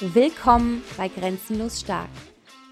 Willkommen 0.00 0.84
bei 0.98 1.08
Grenzenlos 1.08 1.80
Stark, 1.80 2.10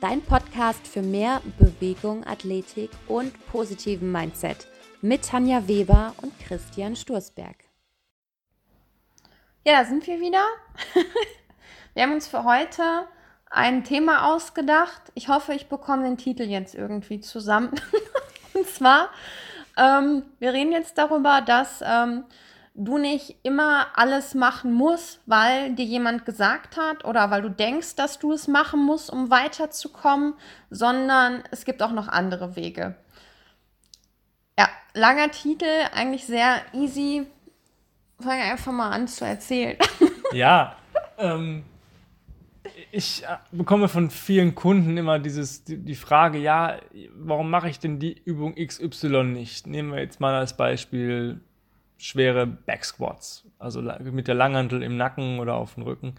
dein 0.02 0.20
Podcast 0.20 0.86
für 0.86 1.00
mehr 1.00 1.40
Bewegung, 1.58 2.22
Athletik 2.26 2.90
und 3.08 3.32
positiven 3.46 4.12
Mindset 4.12 4.66
mit 5.00 5.26
Tanja 5.26 5.66
Weber 5.66 6.12
und 6.20 6.38
Christian 6.38 6.94
Sturzberg. 6.94 7.56
Ja, 9.64 9.78
da 9.78 9.84
sind 9.86 10.06
wir 10.06 10.20
wieder. 10.20 10.44
wir 11.94 12.02
haben 12.02 12.12
uns 12.12 12.28
für 12.28 12.44
heute 12.44 13.08
ein 13.50 13.84
Thema 13.84 14.30
ausgedacht. 14.34 15.00
Ich 15.14 15.28
hoffe, 15.28 15.54
ich 15.54 15.70
bekomme 15.70 16.02
den 16.02 16.18
Titel 16.18 16.42
jetzt 16.42 16.74
irgendwie 16.74 17.20
zusammen. 17.20 17.70
und 18.52 18.66
zwar, 18.68 19.08
ähm, 19.78 20.24
wir 20.40 20.52
reden 20.52 20.72
jetzt 20.72 20.98
darüber, 20.98 21.40
dass 21.40 21.82
ähm, 21.82 22.24
du 22.74 22.98
nicht 22.98 23.36
immer 23.44 23.86
alles 23.94 24.34
machen 24.34 24.72
musst, 24.72 25.20
weil 25.26 25.74
dir 25.74 25.84
jemand 25.84 26.26
gesagt 26.26 26.76
hat 26.76 27.04
oder 27.04 27.30
weil 27.30 27.42
du 27.42 27.48
denkst, 27.48 27.94
dass 27.94 28.18
du 28.18 28.32
es 28.32 28.48
machen 28.48 28.84
musst, 28.84 29.10
um 29.10 29.30
weiterzukommen, 29.30 30.34
sondern 30.70 31.44
es 31.52 31.64
gibt 31.64 31.82
auch 31.82 31.92
noch 31.92 32.08
andere 32.08 32.56
Wege. 32.56 32.96
Ja, 34.58 34.68
langer 34.92 35.30
Titel, 35.30 35.66
eigentlich 35.94 36.26
sehr 36.26 36.62
easy. 36.72 37.26
Fang 38.20 38.40
einfach 38.40 38.72
mal 38.72 38.90
an 38.90 39.08
zu 39.08 39.24
erzählen. 39.24 39.78
Ja, 40.32 40.74
ähm, 41.16 41.62
ich 42.90 43.22
äh, 43.22 43.36
bekomme 43.52 43.88
von 43.88 44.10
vielen 44.10 44.56
Kunden 44.56 44.96
immer 44.96 45.20
dieses, 45.20 45.62
die, 45.62 45.76
die 45.76 45.94
Frage, 45.94 46.38
ja, 46.38 46.78
warum 47.14 47.50
mache 47.50 47.68
ich 47.68 47.78
denn 47.78 48.00
die 48.00 48.20
Übung 48.24 48.56
XY 48.56 49.22
nicht? 49.24 49.68
Nehmen 49.68 49.92
wir 49.92 50.00
jetzt 50.00 50.18
mal 50.18 50.34
als 50.34 50.56
Beispiel 50.56 51.40
schwere 52.04 52.46
Backsquats, 52.46 53.44
also 53.58 53.80
mit 53.80 54.28
der 54.28 54.34
Langhantel 54.34 54.82
im 54.82 54.98
Nacken 54.98 55.38
oder 55.38 55.54
auf 55.54 55.74
dem 55.74 55.84
Rücken. 55.84 56.16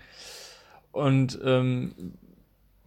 Und 0.91 1.37
ähm, 1.45 2.13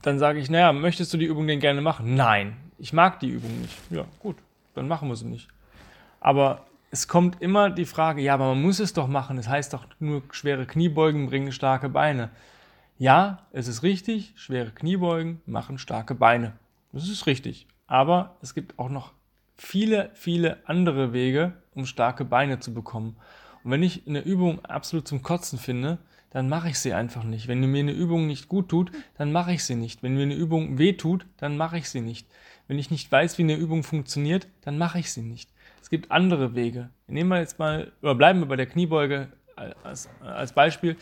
dann 0.02 0.18
sage 0.18 0.40
ich, 0.40 0.50
naja, 0.50 0.72
möchtest 0.72 1.14
du 1.14 1.16
die 1.16 1.26
Übung 1.26 1.46
denn 1.46 1.60
gerne 1.60 1.80
machen? 1.80 2.16
Nein, 2.16 2.56
ich 2.76 2.92
mag 2.92 3.20
die 3.20 3.28
Übung 3.28 3.56
nicht. 3.60 3.78
Ja, 3.90 4.04
gut, 4.18 4.36
dann 4.74 4.88
machen 4.88 5.08
wir 5.08 5.14
sie 5.14 5.26
nicht. 5.26 5.46
Aber 6.18 6.66
es 6.90 7.06
kommt 7.06 7.40
immer 7.40 7.70
die 7.70 7.84
Frage, 7.84 8.20
ja, 8.20 8.34
aber 8.34 8.48
man 8.48 8.62
muss 8.62 8.80
es 8.80 8.94
doch 8.94 9.06
machen. 9.06 9.38
Es 9.38 9.44
das 9.44 9.52
heißt 9.52 9.74
doch 9.74 9.86
nur 10.00 10.22
schwere 10.32 10.66
Kniebeugen 10.66 11.26
bringen 11.26 11.52
starke 11.52 11.88
Beine. 11.88 12.30
Ja, 12.98 13.46
es 13.52 13.68
ist 13.68 13.84
richtig, 13.84 14.32
schwere 14.34 14.72
Kniebeugen 14.72 15.40
machen 15.46 15.78
starke 15.78 16.16
Beine. 16.16 16.54
Das 16.92 17.08
ist 17.08 17.26
richtig. 17.26 17.68
Aber 17.86 18.34
es 18.42 18.54
gibt 18.54 18.76
auch 18.76 18.88
noch 18.88 19.12
viele, 19.56 20.10
viele 20.14 20.58
andere 20.66 21.12
Wege, 21.12 21.52
um 21.78 21.86
starke 21.86 22.24
Beine 22.24 22.58
zu 22.58 22.74
bekommen. 22.74 23.16
Und 23.64 23.70
wenn 23.70 23.82
ich 23.82 24.06
eine 24.06 24.20
Übung 24.20 24.64
absolut 24.64 25.08
zum 25.08 25.22
Kotzen 25.22 25.58
finde, 25.58 25.98
dann 26.30 26.48
mache 26.48 26.68
ich 26.68 26.78
sie 26.78 26.92
einfach 26.92 27.24
nicht. 27.24 27.48
Wenn 27.48 27.60
mir 27.60 27.80
eine 27.80 27.92
Übung 27.92 28.26
nicht 28.26 28.48
gut 28.48 28.68
tut, 28.68 28.92
dann 29.16 29.32
mache 29.32 29.52
ich 29.52 29.64
sie 29.64 29.74
nicht. 29.74 30.02
Wenn 30.02 30.14
mir 30.14 30.24
eine 30.24 30.34
Übung 30.34 30.78
weh 30.78 30.92
tut, 30.92 31.26
dann 31.38 31.56
mache 31.56 31.78
ich 31.78 31.88
sie 31.88 32.02
nicht. 32.02 32.28
Wenn 32.66 32.78
ich 32.78 32.90
nicht 32.90 33.10
weiß, 33.10 33.38
wie 33.38 33.42
eine 33.42 33.56
Übung 33.56 33.82
funktioniert, 33.82 34.46
dann 34.60 34.76
mache 34.76 34.98
ich 34.98 35.12
sie 35.12 35.22
nicht. 35.22 35.50
Es 35.80 35.88
gibt 35.88 36.10
andere 36.10 36.54
Wege. 36.54 36.90
Nehmen 37.06 37.30
wir 37.30 37.38
jetzt 37.38 37.58
mal, 37.58 37.92
oder 38.02 38.14
bleiben 38.14 38.40
wir 38.40 38.46
bei 38.46 38.56
der 38.56 38.66
Kniebeuge 38.66 39.28
als, 39.82 40.08
als 40.20 40.52
Beispiel. 40.52 40.96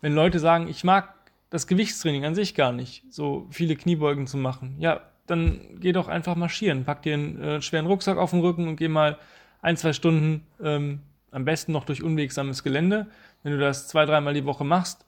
Wenn 0.00 0.14
Leute 0.14 0.40
sagen, 0.40 0.66
ich 0.66 0.82
mag 0.82 1.14
das 1.50 1.66
Gewichtstraining 1.66 2.24
an 2.24 2.34
sich 2.34 2.54
gar 2.54 2.72
nicht, 2.72 3.04
so 3.10 3.46
viele 3.50 3.76
Kniebeugen 3.76 4.26
zu 4.26 4.36
machen, 4.36 4.76
ja, 4.78 5.00
dann 5.26 5.60
geh 5.78 5.92
doch 5.92 6.08
einfach 6.08 6.34
marschieren. 6.34 6.84
Pack 6.84 7.02
dir 7.02 7.14
einen 7.14 7.40
äh, 7.40 7.62
schweren 7.62 7.86
Rucksack 7.86 8.18
auf 8.18 8.30
den 8.30 8.40
Rücken 8.40 8.66
und 8.66 8.76
geh 8.76 8.88
mal 8.88 9.18
ein, 9.62 9.76
zwei 9.76 9.92
Stunden 9.92 10.46
ähm, 10.62 11.00
am 11.30 11.44
besten 11.44 11.72
noch 11.72 11.84
durch 11.84 12.02
unwegsames 12.02 12.62
Gelände. 12.62 13.06
Wenn 13.42 13.52
du 13.52 13.58
das 13.58 13.88
zwei, 13.88 14.04
dreimal 14.04 14.34
die 14.34 14.44
Woche 14.44 14.64
machst, 14.64 15.06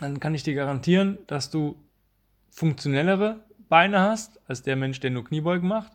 dann 0.00 0.20
kann 0.20 0.34
ich 0.34 0.42
dir 0.42 0.54
garantieren, 0.54 1.18
dass 1.26 1.50
du 1.50 1.76
funktionellere 2.50 3.40
Beine 3.68 4.00
hast 4.00 4.38
als 4.48 4.62
der 4.62 4.76
Mensch, 4.76 5.00
der 5.00 5.10
nur 5.10 5.24
Kniebeugen 5.24 5.68
macht. 5.68 5.92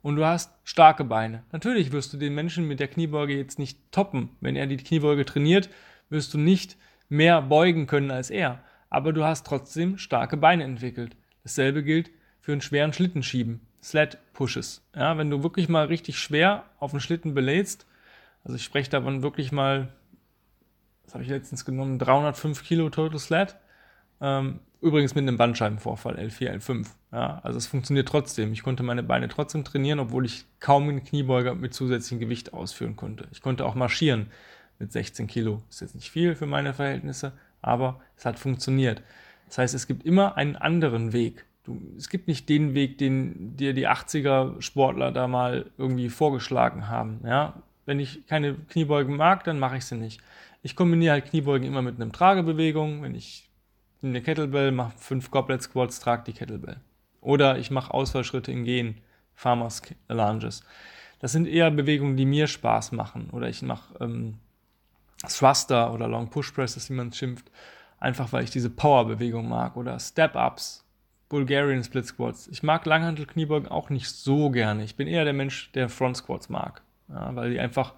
Und 0.00 0.16
du 0.16 0.24
hast 0.24 0.52
starke 0.64 1.04
Beine. 1.04 1.44
Natürlich 1.52 1.92
wirst 1.92 2.12
du 2.12 2.16
den 2.16 2.34
Menschen 2.34 2.66
mit 2.66 2.80
der 2.80 2.88
Kniebeuge 2.88 3.36
jetzt 3.36 3.60
nicht 3.60 3.78
toppen. 3.92 4.30
Wenn 4.40 4.56
er 4.56 4.66
die 4.66 4.78
Kniebeuge 4.78 5.24
trainiert, 5.24 5.70
wirst 6.10 6.34
du 6.34 6.38
nicht 6.38 6.76
mehr 7.08 7.40
beugen 7.40 7.86
können 7.86 8.10
als 8.10 8.30
er. 8.30 8.58
Aber 8.90 9.12
du 9.12 9.22
hast 9.22 9.46
trotzdem 9.46 9.98
starke 9.98 10.36
Beine 10.36 10.64
entwickelt. 10.64 11.16
Dasselbe 11.44 11.84
gilt 11.84 12.10
für 12.40 12.50
einen 12.50 12.60
schweren 12.62 12.92
Schlitten 12.92 13.22
schieben. 13.22 13.60
Sled 13.82 14.18
Pushes. 14.32 14.82
Ja, 14.94 15.18
wenn 15.18 15.30
du 15.30 15.42
wirklich 15.42 15.68
mal 15.68 15.86
richtig 15.86 16.18
schwer 16.18 16.64
auf 16.78 16.92
den 16.92 17.00
Schlitten 17.00 17.34
belädst, 17.34 17.86
also 18.44 18.56
ich 18.56 18.64
spreche 18.64 18.90
davon 18.90 19.22
wirklich 19.22 19.52
mal, 19.52 19.88
das 21.04 21.14
habe 21.14 21.24
ich 21.24 21.30
letztens 21.30 21.64
genommen, 21.64 21.98
305 21.98 22.64
Kilo 22.64 22.90
Total 22.90 23.18
Sled. 23.18 23.56
Ähm, 24.20 24.60
übrigens 24.80 25.14
mit 25.14 25.22
einem 25.22 25.36
Bandscheibenvorfall, 25.36 26.16
L4, 26.16 26.58
L5. 26.58 26.86
Ja, 27.12 27.40
also 27.42 27.58
es 27.58 27.66
funktioniert 27.66 28.08
trotzdem. 28.08 28.52
Ich 28.52 28.62
konnte 28.62 28.82
meine 28.82 29.02
Beine 29.02 29.28
trotzdem 29.28 29.64
trainieren, 29.64 30.00
obwohl 30.00 30.24
ich 30.26 30.44
kaum 30.60 30.88
einen 30.88 31.04
Kniebeuger 31.04 31.54
mit 31.54 31.74
zusätzlichem 31.74 32.20
Gewicht 32.20 32.52
ausführen 32.52 32.96
konnte. 32.96 33.28
Ich 33.32 33.42
konnte 33.42 33.64
auch 33.64 33.74
marschieren 33.74 34.30
mit 34.78 34.92
16 34.92 35.26
Kilo. 35.26 35.62
Ist 35.70 35.80
jetzt 35.80 35.94
nicht 35.94 36.10
viel 36.10 36.34
für 36.34 36.46
meine 36.46 36.74
Verhältnisse, 36.74 37.32
aber 37.60 38.00
es 38.16 38.24
hat 38.24 38.38
funktioniert. 38.38 39.02
Das 39.46 39.58
heißt, 39.58 39.74
es 39.74 39.86
gibt 39.86 40.04
immer 40.04 40.36
einen 40.36 40.56
anderen 40.56 41.12
Weg. 41.12 41.44
Du, 41.64 41.80
es 41.96 42.08
gibt 42.08 42.26
nicht 42.26 42.48
den 42.48 42.74
Weg, 42.74 42.98
den 42.98 43.56
dir 43.56 43.72
die 43.72 43.88
80er 43.88 44.60
Sportler 44.60 45.12
da 45.12 45.28
mal 45.28 45.70
irgendwie 45.78 46.08
vorgeschlagen 46.08 46.88
haben. 46.88 47.20
Ja? 47.24 47.62
Wenn 47.86 48.00
ich 48.00 48.26
keine 48.26 48.54
Kniebeugen 48.54 49.16
mag, 49.16 49.44
dann 49.44 49.58
mache 49.58 49.76
ich 49.76 49.84
sie 49.84 49.96
nicht. 49.96 50.20
Ich 50.62 50.74
kombiniere 50.74 51.12
halt 51.12 51.26
Kniebeugen 51.26 51.66
immer 51.66 51.82
mit 51.82 51.96
einem 51.96 52.12
Tragebewegung. 52.12 53.02
Wenn 53.02 53.14
ich 53.14 53.48
eine 54.02 54.22
Kettlebell 54.22 54.72
mache, 54.72 54.92
fünf 54.96 55.30
Goblet 55.30 55.62
Squats, 55.62 56.00
trage 56.00 56.24
die 56.24 56.32
Kettlebell. 56.32 56.80
Oder 57.20 57.58
ich 57.58 57.70
mache 57.70 57.94
Ausfallschritte 57.94 58.50
im 58.50 58.64
Gehen, 58.64 58.98
Farmers 59.34 59.82
Lunges. 60.08 60.64
Das 61.20 61.30
sind 61.30 61.46
eher 61.46 61.70
Bewegungen, 61.70 62.16
die 62.16 62.26
mir 62.26 62.48
Spaß 62.48 62.92
machen. 62.92 63.30
Oder 63.30 63.48
ich 63.48 63.62
mache 63.62 63.94
ähm, 64.00 64.38
Thruster 65.28 65.92
oder 65.92 66.08
Long 66.08 66.28
Push 66.28 66.50
Presses, 66.50 66.90
wie 66.90 66.94
man 66.94 67.08
es 67.08 67.16
schimpft. 67.16 67.50
Einfach 68.00 68.32
weil 68.32 68.42
ich 68.42 68.50
diese 68.50 68.70
Power-Bewegung 68.70 69.48
mag. 69.48 69.76
Oder 69.76 70.00
Step-Ups 70.00 70.81
Bulgarian 71.32 71.82
Split 71.82 72.04
Squats. 72.04 72.46
Ich 72.48 72.62
mag 72.62 72.84
Langhantel-Kniebeugen 72.84 73.66
auch 73.66 73.88
nicht 73.88 74.10
so 74.10 74.50
gerne. 74.50 74.84
Ich 74.84 74.96
bin 74.96 75.08
eher 75.08 75.24
der 75.24 75.32
Mensch, 75.32 75.72
der 75.72 75.88
Front 75.88 76.18
Squats 76.18 76.50
mag. 76.50 76.82
Ja, 77.08 77.34
weil 77.34 77.50
die 77.50 77.58
einfach 77.58 77.94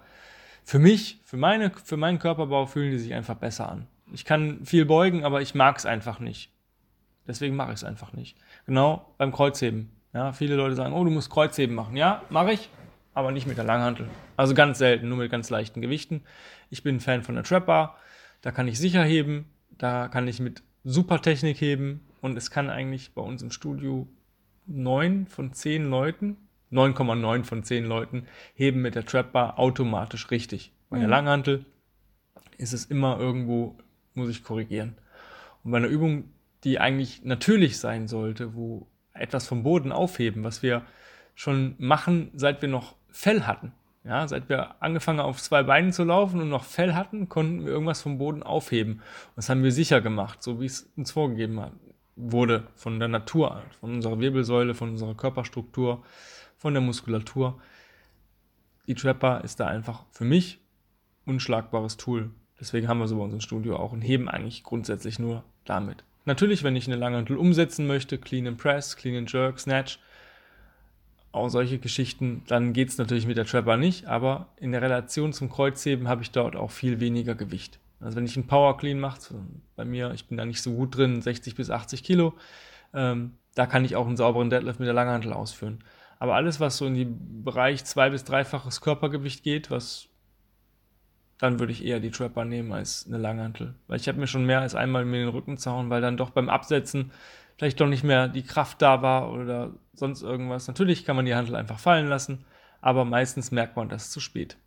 für 0.63 0.79
mich, 0.79 1.19
für, 1.25 1.35
meine, 1.35 1.69
für 1.83 1.97
meinen 1.97 2.17
Körperbau 2.17 2.65
fühlen 2.65 2.91
die 2.91 2.97
sich 2.97 3.13
einfach 3.13 3.35
besser 3.35 3.69
an. 3.69 3.87
Ich 4.13 4.23
kann 4.23 4.65
viel 4.65 4.85
beugen, 4.85 5.25
aber 5.25 5.41
ich 5.41 5.53
mag 5.53 5.77
es 5.77 5.85
einfach 5.85 6.21
nicht. 6.21 6.49
Deswegen 7.27 7.57
mache 7.57 7.71
ich 7.71 7.75
es 7.79 7.83
einfach 7.83 8.13
nicht. 8.13 8.37
Genau 8.65 9.13
beim 9.17 9.33
Kreuzheben. 9.33 9.91
Ja, 10.13 10.31
viele 10.31 10.55
Leute 10.55 10.75
sagen, 10.75 10.93
oh, 10.93 11.03
du 11.03 11.11
musst 11.11 11.29
Kreuzheben 11.29 11.75
machen. 11.75 11.97
Ja, 11.97 12.21
mache 12.29 12.53
ich, 12.53 12.69
aber 13.13 13.33
nicht 13.33 13.47
mit 13.47 13.57
der 13.57 13.65
Langhantel. 13.65 14.07
Also 14.37 14.53
ganz 14.53 14.77
selten, 14.77 15.09
nur 15.09 15.17
mit 15.17 15.29
ganz 15.29 15.49
leichten 15.49 15.81
Gewichten. 15.81 16.23
Ich 16.69 16.83
bin 16.83 16.95
ein 16.95 16.99
Fan 17.01 17.21
von 17.21 17.35
der 17.35 17.43
Trap 17.43 17.65
Bar. 17.65 17.97
Da 18.41 18.51
kann 18.51 18.69
ich 18.69 18.79
sicher 18.79 19.03
heben. 19.03 19.51
Da 19.77 20.07
kann 20.07 20.25
ich 20.25 20.39
mit 20.39 20.63
super 20.85 21.21
Technik 21.21 21.59
heben. 21.59 22.01
Und 22.21 22.37
es 22.37 22.49
kann 22.49 22.69
eigentlich 22.69 23.11
bei 23.13 23.21
uns 23.21 23.41
im 23.41 23.51
Studio 23.51 24.07
neun 24.65 25.27
von 25.27 25.51
zehn 25.53 25.89
Leuten, 25.89 26.37
9,9 26.71 27.43
von 27.43 27.63
zehn 27.63 27.85
Leuten 27.85 28.25
heben 28.53 28.81
mit 28.81 28.95
der 28.95 29.05
Trapbar 29.05 29.59
automatisch 29.59 30.31
richtig. 30.31 30.71
Bei 30.89 30.97
der 30.97 31.07
mhm. 31.07 31.11
Langhantel 31.11 31.65
ist 32.57 32.73
es 32.73 32.85
immer 32.85 33.19
irgendwo, 33.19 33.77
muss 34.13 34.29
ich 34.29 34.43
korrigieren. 34.43 34.95
Und 35.63 35.71
bei 35.71 35.77
einer 35.77 35.87
Übung, 35.87 36.29
die 36.63 36.79
eigentlich 36.79 37.23
natürlich 37.23 37.77
sein 37.77 38.07
sollte, 38.07 38.55
wo 38.55 38.87
etwas 39.13 39.47
vom 39.47 39.63
Boden 39.63 39.91
aufheben, 39.91 40.43
was 40.43 40.63
wir 40.63 40.83
schon 41.35 41.75
machen, 41.77 42.31
seit 42.33 42.61
wir 42.61 42.69
noch 42.69 42.95
Fell 43.09 43.43
hatten. 43.43 43.71
Ja, 44.05 44.27
seit 44.27 44.49
wir 44.49 44.81
angefangen 44.83 45.19
auf 45.19 45.41
zwei 45.41 45.63
Beinen 45.63 45.91
zu 45.91 46.03
laufen 46.03 46.39
und 46.39 46.49
noch 46.49 46.63
Fell 46.63 46.93
hatten, 46.93 47.27
konnten 47.27 47.65
wir 47.65 47.71
irgendwas 47.71 48.01
vom 48.01 48.19
Boden 48.19 48.43
aufheben. 48.43 49.01
Das 49.35 49.49
haben 49.49 49.63
wir 49.63 49.71
sicher 49.71 49.99
gemacht, 49.99 50.43
so 50.43 50.61
wie 50.61 50.67
es 50.67 50.91
uns 50.95 51.11
vorgegeben 51.11 51.59
hat 51.59 51.71
wurde 52.15 52.67
von 52.75 52.99
der 52.99 53.07
Natur, 53.07 53.61
von 53.79 53.93
unserer 53.93 54.19
Wirbelsäule, 54.19 54.73
von 54.73 54.91
unserer 54.91 55.15
Körperstruktur, 55.15 56.03
von 56.57 56.73
der 56.73 56.81
Muskulatur. 56.81 57.59
Die 58.87 58.95
Trapper 58.95 59.43
ist 59.43 59.59
da 59.59 59.67
einfach 59.67 60.05
für 60.11 60.25
mich 60.25 60.59
unschlagbares 61.25 61.97
Tool. 61.97 62.31
Deswegen 62.59 62.87
haben 62.87 62.99
wir 62.99 63.07
so 63.07 63.17
bei 63.17 63.23
uns 63.23 63.33
im 63.33 63.41
Studio 63.41 63.77
auch 63.77 63.91
und 63.91 64.01
heben 64.01 64.29
eigentlich 64.29 64.63
grundsätzlich 64.63 65.19
nur 65.19 65.43
damit. 65.65 66.03
Natürlich, 66.23 66.63
wenn 66.63 66.75
ich 66.75 66.87
eine 66.87 66.95
Langhantel 66.95 67.37
umsetzen 67.37 67.85
möchte, 67.85 68.17
Clean 68.17 68.47
and 68.47 68.57
Press, 68.57 68.95
Clean 68.95 69.17
and 69.17 69.31
Jerk, 69.31 69.59
Snatch, 69.59 69.99
auch 71.35 71.49
solche 71.49 71.79
Geschichten, 71.79 72.43
dann 72.47 72.73
geht 72.73 72.89
es 72.89 72.97
natürlich 72.97 73.27
mit 73.27 73.37
der 73.37 73.45
Trapper 73.45 73.77
nicht, 73.77 74.07
aber 74.07 74.47
in 74.57 74.71
der 74.71 74.81
Relation 74.81 75.33
zum 75.33 75.49
Kreuzheben 75.49 76.07
habe 76.07 76.23
ich 76.23 76.31
dort 76.31 76.55
auch 76.55 76.71
viel 76.71 76.99
weniger 76.99 77.35
Gewicht. 77.35 77.79
Also 77.99 78.17
wenn 78.17 78.25
ich 78.25 78.35
einen 78.35 78.47
Power 78.47 78.77
Clean 78.77 78.99
mache, 78.99 79.19
bei 79.75 79.85
mir, 79.85 80.11
ich 80.13 80.27
bin 80.27 80.37
da 80.37 80.45
nicht 80.45 80.61
so 80.61 80.73
gut 80.73 80.95
drin, 80.95 81.21
60 81.21 81.55
bis 81.55 81.69
80 81.69 82.03
Kilo, 82.03 82.33
ähm, 82.93 83.33
da 83.55 83.65
kann 83.65 83.85
ich 83.85 83.95
auch 83.95 84.07
einen 84.07 84.17
sauberen 84.17 84.49
Deadlift 84.49 84.79
mit 84.79 84.87
der 84.87 84.93
Langhantel 84.93 85.33
ausführen. 85.33 85.83
Aber 86.19 86.35
alles, 86.35 86.59
was 86.59 86.77
so 86.77 86.85
in 86.85 86.93
den 86.95 87.43
Bereich 87.43 87.83
zwei- 87.85 88.09
bis 88.09 88.23
dreifaches 88.23 88.81
Körpergewicht 88.81 89.43
geht, 89.43 89.71
was 89.71 90.07
dann 91.37 91.59
würde 91.59 91.73
ich 91.73 91.83
eher 91.83 91.99
die 91.99 92.11
Trapper 92.11 92.45
nehmen 92.45 92.71
als 92.71 93.05
eine 93.07 93.17
Langhantel. 93.17 93.75
Weil 93.87 93.99
ich 93.99 94.07
habe 94.07 94.19
mir 94.19 94.27
schon 94.27 94.45
mehr 94.45 94.61
als 94.61 94.73
einmal 94.73 95.03
mir 95.03 95.19
den 95.19 95.29
Rücken 95.29 95.57
zauen, 95.57 95.89
weil 95.89 96.01
dann 96.01 96.15
doch 96.15 96.29
beim 96.29 96.47
Absetzen 96.49 97.11
vielleicht 97.57 97.79
doch 97.79 97.87
nicht 97.87 98.03
mehr 98.03 98.27
die 98.27 98.43
Kraft 98.43 98.81
da 98.81 99.01
war 99.01 99.31
oder 99.31 99.73
sonst 99.93 100.21
irgendwas. 100.21 100.67
Natürlich 100.67 101.05
kann 101.05 101.15
man 101.15 101.25
die 101.25 101.35
Hantel 101.35 101.55
einfach 101.55 101.79
fallen 101.79 102.07
lassen, 102.07 102.45
aber 102.81 103.05
meistens 103.05 103.51
merkt 103.51 103.75
man 103.75 103.89
das 103.89 104.11
zu 104.11 104.19
spät. 104.19 104.57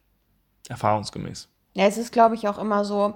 Erfahrungsgemäß. 0.69 1.49
Ja, 1.75 1.87
es 1.87 1.99
ist, 1.99 2.13
glaube 2.13 2.35
ich, 2.35 2.49
auch 2.49 2.59
immer 2.59 2.85
so, 2.85 3.15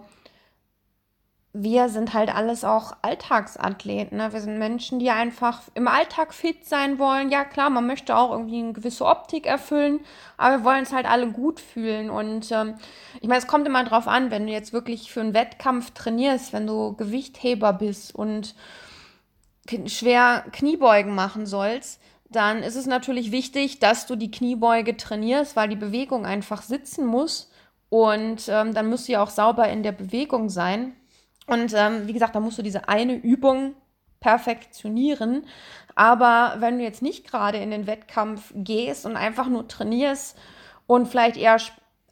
wir 1.55 1.91
sind 1.91 2.15
halt 2.15 2.35
alles 2.35 2.65
auch 2.65 2.95
Alltagsathleten. 3.03 4.17
Ne? 4.17 4.33
Wir 4.33 4.41
sind 4.41 4.59
Menschen, 4.59 4.99
die 4.99 5.11
einfach 5.11 5.61
im 5.75 5.87
Alltag 5.87 6.33
fit 6.33 6.65
sein 6.67 6.99
wollen. 6.99 7.31
Ja, 7.31 7.45
klar, 7.45 7.69
man 7.69 7.87
möchte 7.87 8.17
auch 8.17 8.31
irgendwie 8.31 8.63
eine 8.63 8.73
gewisse 8.73 9.05
Optik 9.05 9.47
erfüllen, 9.47 10.01
aber 10.39 10.59
wir 10.59 10.65
wollen 10.65 10.83
es 10.83 10.95
halt 10.95 11.05
alle 11.05 11.31
gut 11.31 11.61
fühlen. 11.61 12.09
Und 12.09 12.51
ähm, 12.53 12.77
ich 13.21 13.29
meine, 13.29 13.39
es 13.39 13.47
kommt 13.47 13.67
immer 13.67 13.85
drauf 13.85 14.09
an, 14.09 14.31
wenn 14.31 14.47
du 14.47 14.53
jetzt 14.53 14.73
wirklich 14.73 15.13
für 15.13 15.21
einen 15.21 15.35
Wettkampf 15.35 15.91
trainierst, 15.91 16.55
wenn 16.55 16.67
du 16.67 16.97
Gewichtheber 16.97 17.75
bist 17.75 18.15
und 18.15 18.55
schwer 19.87 20.45
Kniebeugen 20.53 21.15
machen 21.15 21.47
sollst, 21.47 22.01
dann 22.31 22.63
ist 22.63 22.77
es 22.77 22.87
natürlich 22.87 23.31
wichtig, 23.31 23.79
dass 23.79 24.07
du 24.07 24.17
die 24.17 24.31
Kniebeuge 24.31 24.97
trainierst, 24.97 25.55
weil 25.55 25.69
die 25.69 25.77
Bewegung 25.77 26.27
einfach 26.27 26.63
sitzen 26.63 27.07
muss. 27.07 27.51
Und 27.91 28.49
ähm, 28.49 28.73
dann 28.73 28.89
musst 28.89 29.07
du 29.07 29.13
ja 29.13 29.23
auch 29.23 29.31
sauber 29.31 29.69
in 29.69 29.83
der 29.83 29.93
Bewegung 29.93 30.49
sein. 30.49 30.95
Und 31.47 31.75
ähm, 31.75 32.07
wie 32.07 32.13
gesagt, 32.15 32.35
da 32.35 32.41
musst 32.41 32.59
du 32.59 32.63
diese 32.63 32.89
eine 32.89 33.15
Übung 33.15 33.75
perfektionieren. 34.21 35.45
Aber 35.95 36.57
wenn 36.59 36.79
du 36.79 36.85
jetzt 36.85 37.03
nicht 37.03 37.29
gerade 37.29 37.59
in 37.59 37.71
den 37.71 37.87
Wettkampf 37.87 38.53
gehst 38.55 39.05
und 39.05 39.17
einfach 39.17 39.49
nur 39.49 39.69
trainierst 39.69 40.39
und 40.87 41.07
vielleicht 41.07 41.37
eher 41.37 41.59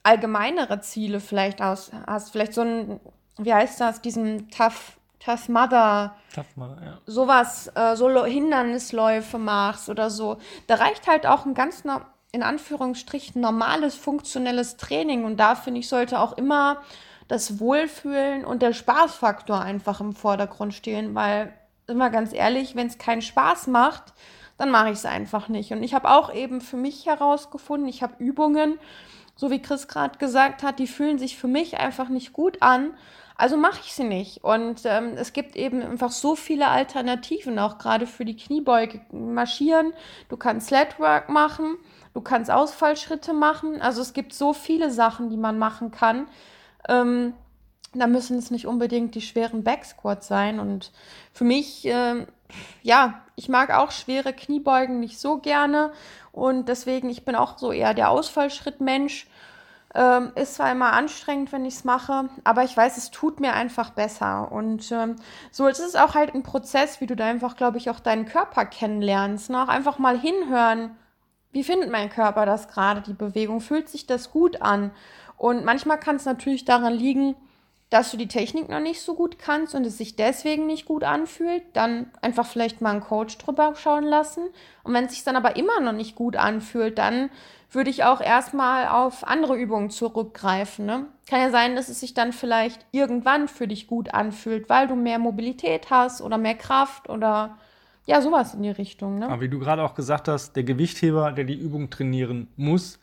allgemeinere 0.02 0.80
Ziele 0.80 1.20
vielleicht 1.20 1.62
aus, 1.62 1.90
hast, 2.06 2.32
vielleicht 2.32 2.52
so 2.52 2.62
ein, 2.62 3.00
wie 3.38 3.54
heißt 3.54 3.80
das, 3.80 4.02
diesen 4.02 4.50
Tough, 4.50 4.98
Tough 5.24 5.48
Mother, 5.50 6.16
Tough 6.34 6.56
Mother 6.56 6.78
ja. 6.82 6.98
sowas, 7.06 7.70
äh, 7.74 7.94
so 7.94 8.24
Hindernisläufe 8.24 9.38
machst 9.38 9.88
oder 9.88 10.08
so, 10.08 10.38
da 10.66 10.76
reicht 10.76 11.06
halt 11.06 11.26
auch 11.26 11.44
ein 11.44 11.54
ganz, 11.54 11.84
in 12.32 12.42
Anführungsstrichen, 12.42 13.40
normales, 13.40 13.96
funktionelles 13.96 14.76
Training. 14.76 15.24
Und 15.24 15.38
da 15.38 15.54
finde 15.54 15.80
ich, 15.80 15.88
sollte 15.88 16.20
auch 16.20 16.36
immer 16.36 16.78
das 17.28 17.60
Wohlfühlen 17.60 18.44
und 18.44 18.62
der 18.62 18.72
Spaßfaktor 18.72 19.60
einfach 19.60 20.00
im 20.00 20.14
Vordergrund 20.14 20.74
stehen, 20.74 21.14
weil, 21.14 21.52
immer 21.86 22.10
ganz 22.10 22.32
ehrlich, 22.32 22.74
wenn 22.74 22.86
es 22.86 22.98
keinen 22.98 23.22
Spaß 23.22 23.66
macht, 23.66 24.14
dann 24.56 24.70
mache 24.70 24.88
ich 24.88 24.98
es 24.98 25.06
einfach 25.06 25.48
nicht. 25.48 25.72
Und 25.72 25.82
ich 25.82 25.94
habe 25.94 26.10
auch 26.10 26.32
eben 26.32 26.60
für 26.60 26.76
mich 26.76 27.06
herausgefunden, 27.06 27.88
ich 27.88 28.02
habe 28.02 28.14
Übungen, 28.18 28.78
so 29.40 29.50
wie 29.50 29.62
Chris 29.62 29.88
gerade 29.88 30.18
gesagt 30.18 30.62
hat, 30.62 30.78
die 30.78 30.86
fühlen 30.86 31.18
sich 31.18 31.38
für 31.38 31.48
mich 31.48 31.78
einfach 31.78 32.10
nicht 32.10 32.34
gut 32.34 32.60
an. 32.60 32.92
Also 33.36 33.56
mache 33.56 33.80
ich 33.82 33.94
sie 33.94 34.04
nicht. 34.04 34.44
Und 34.44 34.82
ähm, 34.84 35.14
es 35.16 35.32
gibt 35.32 35.56
eben 35.56 35.80
einfach 35.80 36.10
so 36.10 36.36
viele 36.36 36.68
Alternativen, 36.68 37.58
auch 37.58 37.78
gerade 37.78 38.06
für 38.06 38.26
die 38.26 38.36
Kniebeuge 38.36 39.00
marschieren. 39.12 39.94
Du 40.28 40.36
kannst 40.36 40.66
Sledwork 40.66 41.30
machen, 41.30 41.78
du 42.12 42.20
kannst 42.20 42.50
Ausfallschritte 42.50 43.32
machen. 43.32 43.80
Also 43.80 44.02
es 44.02 44.12
gibt 44.12 44.34
so 44.34 44.52
viele 44.52 44.90
Sachen, 44.90 45.30
die 45.30 45.38
man 45.38 45.58
machen 45.58 45.90
kann. 45.90 46.28
Ähm, 46.86 47.32
da 47.94 48.06
müssen 48.06 48.36
es 48.36 48.50
nicht 48.50 48.66
unbedingt 48.66 49.14
die 49.14 49.22
schweren 49.22 49.64
Backsquats 49.64 50.28
sein. 50.28 50.60
Und 50.60 50.92
für 51.32 51.44
mich, 51.44 51.86
äh, 51.86 52.26
ja, 52.82 53.20
ich 53.36 53.48
mag 53.48 53.70
auch 53.70 53.90
schwere 53.90 54.32
Kniebeugen 54.32 55.00
nicht 55.00 55.18
so 55.18 55.38
gerne. 55.38 55.92
Und 56.32 56.68
deswegen, 56.68 57.10
ich 57.10 57.24
bin 57.24 57.34
auch 57.34 57.58
so 57.58 57.72
eher 57.72 57.94
der 57.94 58.10
Ausfallschrittmensch. 58.10 59.26
Ähm, 59.92 60.30
ist 60.36 60.54
zwar 60.54 60.70
immer 60.70 60.92
anstrengend, 60.92 61.50
wenn 61.50 61.64
ich 61.64 61.74
es 61.74 61.84
mache, 61.84 62.28
aber 62.44 62.62
ich 62.62 62.76
weiß, 62.76 62.96
es 62.96 63.10
tut 63.10 63.40
mir 63.40 63.54
einfach 63.54 63.90
besser. 63.90 64.52
Und 64.52 64.92
ähm, 64.92 65.16
so 65.50 65.66
es 65.66 65.80
ist 65.80 65.98
auch 65.98 66.14
halt 66.14 66.32
ein 66.32 66.44
Prozess, 66.44 67.00
wie 67.00 67.08
du 67.08 67.16
da 67.16 67.26
einfach, 67.26 67.56
glaube 67.56 67.78
ich, 67.78 67.90
auch 67.90 67.98
deinen 67.98 68.24
Körper 68.24 68.66
kennenlernst. 68.66 69.50
Ne? 69.50 69.60
Auch 69.60 69.68
einfach 69.68 69.98
mal 69.98 70.16
hinhören, 70.16 70.96
wie 71.50 71.64
findet 71.64 71.90
mein 71.90 72.08
Körper 72.08 72.46
das 72.46 72.68
gerade, 72.68 73.00
die 73.00 73.14
Bewegung? 73.14 73.60
Fühlt 73.60 73.88
sich 73.88 74.06
das 74.06 74.30
gut 74.30 74.62
an? 74.62 74.92
Und 75.36 75.64
manchmal 75.64 75.98
kann 75.98 76.16
es 76.16 76.24
natürlich 76.24 76.64
daran 76.64 76.92
liegen, 76.92 77.34
dass 77.90 78.10
du 78.10 78.16
die 78.16 78.28
Technik 78.28 78.68
noch 78.68 78.80
nicht 78.80 79.02
so 79.02 79.14
gut 79.14 79.38
kannst 79.38 79.74
und 79.74 79.84
es 79.84 79.98
sich 79.98 80.16
deswegen 80.16 80.66
nicht 80.66 80.86
gut 80.86 81.04
anfühlt, 81.04 81.62
dann 81.72 82.06
einfach 82.22 82.46
vielleicht 82.46 82.80
mal 82.80 82.92
einen 82.92 83.00
Coach 83.00 83.36
drüber 83.38 83.74
schauen 83.74 84.04
lassen. 84.04 84.42
Und 84.84 84.94
wenn 84.94 85.04
es 85.04 85.12
sich 85.12 85.24
dann 85.24 85.36
aber 85.36 85.56
immer 85.56 85.80
noch 85.80 85.92
nicht 85.92 86.14
gut 86.14 86.36
anfühlt, 86.36 86.98
dann 86.98 87.30
würde 87.72 87.90
ich 87.90 88.04
auch 88.04 88.20
erstmal 88.20 88.88
auf 88.88 89.26
andere 89.26 89.56
Übungen 89.56 89.90
zurückgreifen. 89.90 90.86
Ne? 90.86 91.06
Kann 91.28 91.40
ja 91.40 91.50
sein, 91.50 91.76
dass 91.76 91.88
es 91.88 92.00
sich 92.00 92.14
dann 92.14 92.32
vielleicht 92.32 92.84
irgendwann 92.92 93.48
für 93.48 93.68
dich 93.68 93.86
gut 93.86 94.14
anfühlt, 94.14 94.68
weil 94.68 94.86
du 94.86 94.94
mehr 94.94 95.18
Mobilität 95.18 95.90
hast 95.90 96.22
oder 96.22 96.38
mehr 96.38 96.56
Kraft 96.56 97.08
oder 97.08 97.58
ja, 98.06 98.22
sowas 98.22 98.54
in 98.54 98.62
die 98.62 98.70
Richtung. 98.70 99.18
Ne? 99.18 99.26
Aber 99.26 99.40
wie 99.40 99.48
du 99.48 99.58
gerade 99.58 99.82
auch 99.82 99.94
gesagt 99.94 100.28
hast, 100.28 100.54
der 100.54 100.64
Gewichtheber, 100.64 101.32
der 101.32 101.44
die 101.44 101.54
Übung 101.54 101.90
trainieren 101.90 102.48
muss, 102.56 102.98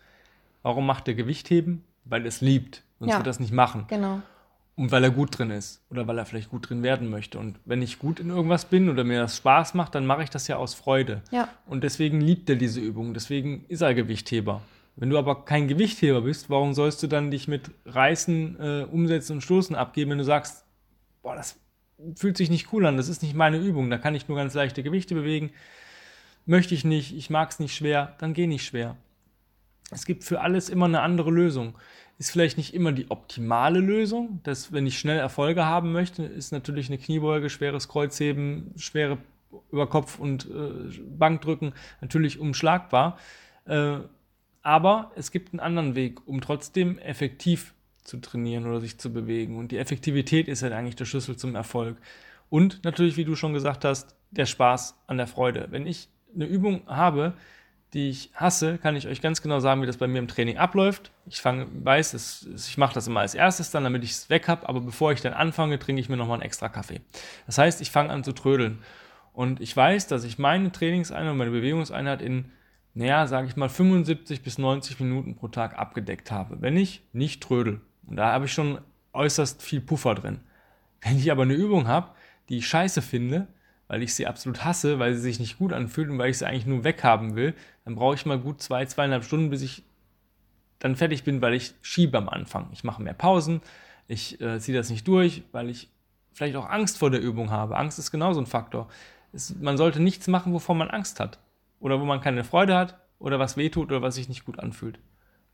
warum 0.64 0.86
macht 0.86 1.08
der 1.08 1.16
Gewichtheben? 1.16 1.84
weil 2.10 2.22
er 2.22 2.28
es 2.28 2.42
liebt. 2.42 2.84
Sonst 3.00 3.12
ja. 3.12 3.18
wird 3.18 3.28
er 3.28 3.32
es 3.32 3.40
nicht 3.40 3.54
machen. 3.54 3.86
Genau. 3.88 4.22
Und 4.78 4.92
weil 4.92 5.04
er 5.04 5.10
gut 5.10 5.38
drin 5.38 5.50
ist 5.50 5.84
oder 5.90 6.08
weil 6.08 6.18
er 6.18 6.26
vielleicht 6.26 6.50
gut 6.50 6.70
drin 6.70 6.84
werden 6.84 7.10
möchte. 7.10 7.40
Und 7.40 7.60
wenn 7.66 7.82
ich 7.82 8.00
gut 8.00 8.20
in 8.20 8.30
irgendwas 8.30 8.66
bin 8.66 8.90
oder 8.90 9.04
mir 9.04 9.20
das 9.20 9.38
Spaß 9.38 9.74
macht, 9.74 9.96
dann 9.96 10.06
mache 10.06 10.24
ich 10.24 10.30
das 10.30 10.48
ja 10.48 10.56
aus 10.56 10.76
Freude. 10.76 11.24
Ja. 11.32 11.50
Und 11.66 11.84
deswegen 11.84 12.22
liebt 12.22 12.50
er 12.50 12.56
diese 12.56 12.80
Übung. 12.80 13.14
Deswegen 13.14 13.66
ist 13.68 13.82
er 13.82 13.94
Gewichtheber. 13.96 14.62
Wenn 14.96 15.10
du 15.10 15.18
aber 15.18 15.46
kein 15.46 15.68
Gewichtheber 15.68 16.22
bist, 16.22 16.50
warum 16.50 16.74
sollst 16.74 17.04
du 17.04 17.08
dann 17.08 17.32
dich 17.32 17.48
mit 17.48 17.72
Reißen, 17.86 18.60
äh, 18.60 18.84
Umsetzen 18.92 19.34
und 19.34 19.42
Stoßen 19.42 19.76
abgeben, 19.76 20.12
wenn 20.12 20.18
du 20.20 20.24
sagst, 20.24 20.64
boah, 21.22 21.36
das 21.36 21.60
fühlt 22.16 22.38
sich 22.38 22.50
nicht 22.50 22.72
cool 22.74 22.86
an, 22.86 22.98
das 22.98 23.08
ist 23.08 23.22
nicht 23.22 23.36
meine 23.36 23.58
Übung, 23.58 23.90
da 23.90 23.98
kann 23.98 24.16
ich 24.16 24.28
nur 24.28 24.38
ganz 24.38 24.54
leichte 24.54 24.84
Gewichte 24.84 25.16
bewegen, 25.16 25.52
möchte 26.46 26.74
ich 26.74 26.86
nicht, 26.86 27.16
ich 27.16 27.30
mag 27.30 27.52
es 27.52 27.60
nicht 27.60 27.76
schwer, 27.76 28.16
dann 28.20 28.34
geh 28.34 28.48
nicht 28.48 28.66
schwer. 28.66 28.96
Es 29.92 30.06
gibt 30.06 30.24
für 30.24 30.42
alles 30.42 30.70
immer 30.70 30.86
eine 30.86 31.02
andere 31.02 31.32
Lösung. 31.32 31.78
Ist 32.20 32.32
vielleicht 32.32 32.58
nicht 32.58 32.74
immer 32.74 32.92
die 32.92 33.12
optimale 33.12 33.80
Lösung. 33.80 34.40
dass 34.44 34.72
wenn 34.72 34.88
ich 34.88 34.98
schnell 34.98 35.20
Erfolge 35.20 35.66
haben 35.66 35.92
möchte, 35.92 36.24
ist 36.24 36.52
natürlich 36.52 36.88
eine 36.88 36.98
Kniebeuge, 36.98 37.50
schweres 37.50 37.88
Kreuzheben, 37.88 38.74
schwere 38.78 39.20
über 39.72 39.88
Kopf 39.88 40.20
und 40.20 40.50
äh, 40.50 40.90
Bankdrücken 41.18 41.74
natürlich 42.02 42.40
umschlagbar. 42.40 43.18
Äh, 43.66 44.00
aber 44.62 45.12
es 45.16 45.32
gibt 45.32 45.54
einen 45.54 45.60
anderen 45.60 45.96
Weg, 45.96 46.28
um 46.28 46.42
trotzdem 46.42 46.98
effektiv 47.00 47.74
zu 48.04 48.18
trainieren 48.18 48.66
oder 48.66 48.82
sich 48.82 48.98
zu 48.98 49.14
bewegen. 49.14 49.58
Und 49.58 49.72
die 49.72 49.78
Effektivität 49.78 50.48
ist 50.48 50.64
halt 50.64 50.74
eigentlich 50.74 50.96
der 50.96 51.06
Schlüssel 51.06 51.38
zum 51.38 51.56
Erfolg. 51.56 51.98
Und 52.50 52.84
natürlich, 52.84 53.18
wie 53.18 53.26
du 53.26 53.36
schon 53.36 53.54
gesagt 53.54 53.86
hast, 53.86 54.16
der 54.32 54.46
Spaß 54.46 54.98
an 55.08 55.18
der 55.18 55.28
Freude. 55.28 55.68
Wenn 55.70 55.86
ich 55.86 56.10
eine 56.34 56.46
Übung 56.46 56.82
habe, 56.88 57.34
die 57.94 58.10
ich 58.10 58.32
hasse, 58.34 58.78
kann 58.78 58.96
ich 58.96 59.08
euch 59.08 59.22
ganz 59.22 59.42
genau 59.42 59.60
sagen, 59.60 59.82
wie 59.82 59.86
das 59.86 59.98
bei 59.98 60.08
mir 60.08 60.20
im 60.20 60.28
Training 60.28 60.58
abläuft. 60.58 61.12
Ich 61.26 61.42
fange, 61.42 61.68
weiß, 61.72 62.14
es, 62.14 62.48
ich 62.68 62.78
mache 62.78 62.94
das 62.94 63.08
immer 63.08 63.22
als 63.22 63.34
erstes 63.34 63.72
dann, 63.72 63.84
damit 63.84 64.04
ich 64.04 64.12
es 64.12 64.30
weg 64.30 64.48
habe, 64.48 64.68
aber 64.68 64.82
bevor 64.82 65.14
ich 65.14 65.22
dann 65.22 65.34
anfange, 65.34 65.80
trinke 65.80 66.02
ich 66.02 66.10
mir 66.10 66.18
nochmal 66.18 66.36
einen 66.36 66.44
extra 66.44 66.68
Kaffee. 66.68 67.02
Das 67.46 67.58
heißt, 67.58 67.82
ich 67.82 67.92
fange 67.92 68.12
an 68.12 68.24
zu 68.24 68.34
trödeln. 68.34 68.80
Und 69.34 69.62
ich 69.62 69.76
weiß, 69.76 70.08
dass 70.08 70.24
ich 70.24 70.40
meine 70.40 70.72
Trainingseinheit 70.72 71.36
meine 71.36 71.52
Bewegungseinheit 71.52 72.22
in, 72.22 72.52
naja, 72.94 73.28
sage 73.28 73.48
ich 73.48 73.56
mal, 73.56 73.70
75 73.70 74.42
bis 74.42 74.58
90 74.58 75.00
Minuten 75.00 75.36
pro 75.36 75.48
Tag 75.48 75.78
abgedeckt 75.78 76.32
habe, 76.32 76.62
wenn 76.62 76.76
ich 76.76 77.04
nicht 77.14 77.42
trödel. 77.42 77.82
Und 78.08 78.18
da 78.18 78.34
habe 78.34 78.46
ich 78.46 78.54
schon 78.54 78.80
äußerst 79.14 79.62
viel 79.62 79.80
Puffer 79.80 80.16
drin. 80.16 80.40
Wenn 81.02 81.18
ich 81.18 81.32
aber 81.32 81.44
eine 81.44 81.54
Übung 81.54 81.88
habe, 81.88 82.10
die 82.50 82.58
ich 82.58 82.68
scheiße 82.68 83.02
finde, 83.02 83.48
weil 83.88 84.04
ich 84.04 84.14
sie 84.14 84.28
absolut 84.28 84.64
hasse, 84.64 85.00
weil 85.00 85.14
sie 85.14 85.22
sich 85.22 85.40
nicht 85.40 85.58
gut 85.58 85.74
anfühlt 85.74 86.10
und 86.10 86.18
weil 86.18 86.30
ich 86.30 86.38
sie 86.38 86.48
eigentlich 86.48 86.66
nur 86.66 86.84
weghaben 86.84 87.36
will, 87.36 87.54
dann 87.86 87.96
brauche 87.96 88.16
ich 88.16 88.26
mal 88.26 88.40
gut 88.40 88.62
zwei, 88.62 88.86
zweieinhalb 88.86 89.24
Stunden, 89.24 89.50
bis 89.50 89.62
ich 89.62 89.84
dann 90.80 90.96
fertig 90.96 91.24
bin, 91.24 91.42
weil 91.42 91.54
ich 91.54 91.74
schiebe 91.82 92.18
am 92.18 92.30
Anfang. 92.30 92.70
Ich 92.72 92.84
mache 92.84 93.02
mehr 93.02 93.14
Pausen, 93.14 93.62
ich 94.08 94.40
äh, 94.42 94.60
ziehe 94.60 94.78
das 94.78 94.90
nicht 94.90 95.08
durch, 95.08 95.44
weil 95.52 95.70
ich 95.70 95.90
vielleicht 96.34 96.56
auch 96.56 96.70
Angst 96.70 96.98
vor 96.98 97.10
der 97.10 97.22
Übung 97.22 97.50
habe. 97.50 97.78
Angst 97.78 97.98
ist 97.98 98.12
genauso 98.12 98.40
ein 98.40 98.46
Faktor. 98.46 98.88
Es, 99.34 99.56
man 99.56 99.78
sollte 99.78 100.00
nichts 100.00 100.28
machen, 100.28 100.54
wovor 100.54 100.76
man 100.76 100.90
Angst 100.90 101.20
hat. 101.20 101.40
Oder 101.80 102.00
wo 102.00 102.06
man 102.06 102.22
keine 102.22 102.44
Freude 102.44 102.76
hat 102.76 103.00
oder 103.20 103.40
was 103.40 103.58
wehtut 103.58 103.90
oder 103.90 104.02
was 104.02 104.16
sich 104.16 104.30
nicht 104.30 104.46
gut 104.46 104.60
anfühlt. 104.60 105.00